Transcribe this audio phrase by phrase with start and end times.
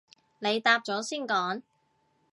[0.39, 1.61] 你答咗先講